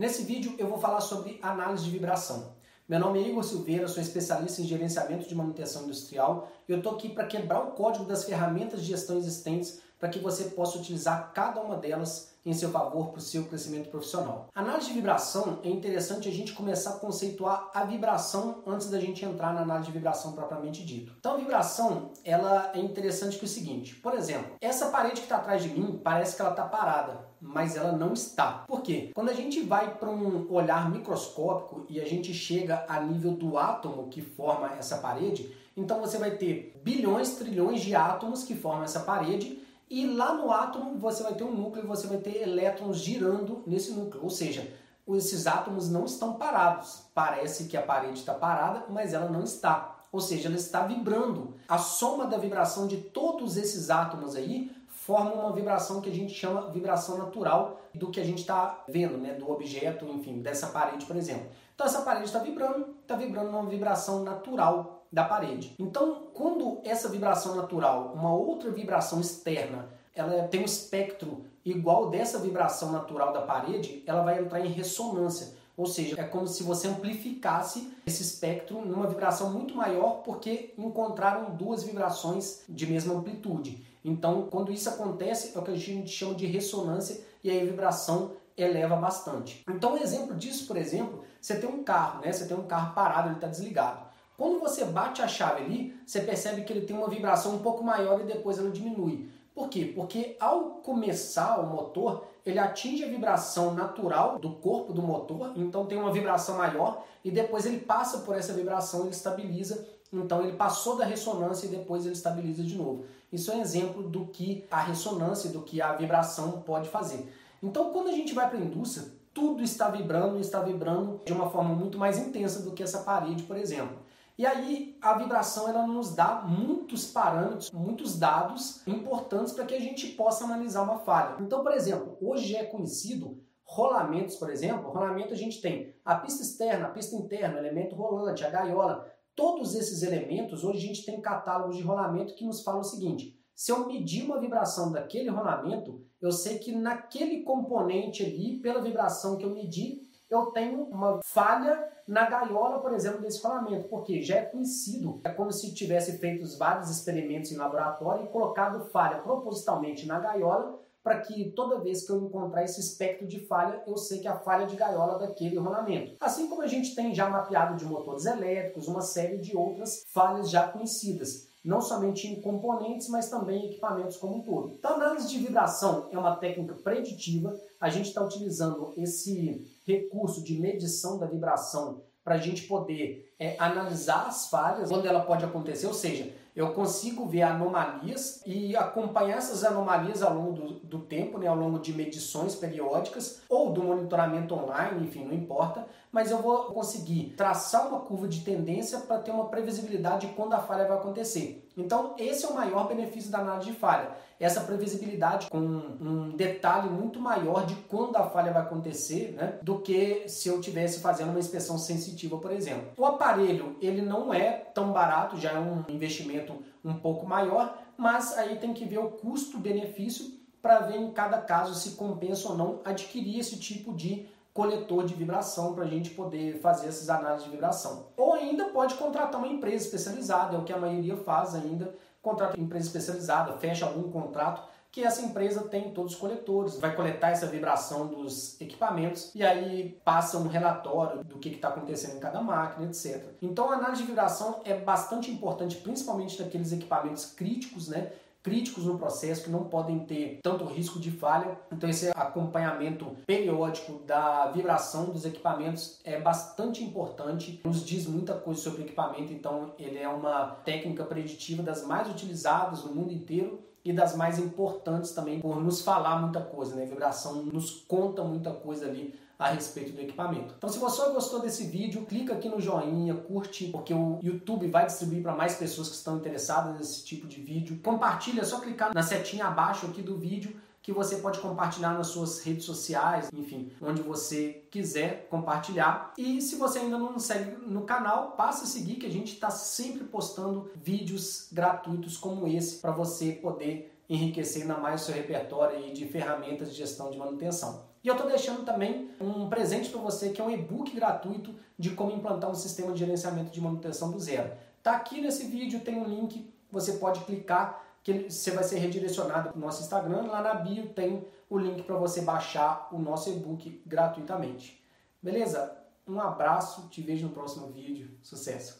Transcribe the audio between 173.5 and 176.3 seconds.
em equipamentos como um todo. Então, análise de vibração é